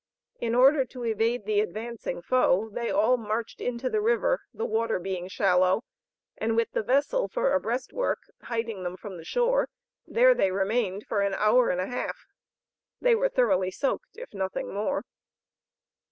[0.39, 4.97] In order to evade the advancing foe, they all marched into the river, the water
[4.97, 5.83] being shallow,
[6.39, 9.69] and with the vessel for a breastwork hiding them from the shore,
[10.07, 12.17] there they remained for an hour and a half.
[12.99, 15.03] They were thoroughly soaked if nothing more.